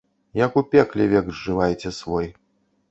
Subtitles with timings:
[0.45, 2.27] Як у пекле, век зжываеце свой.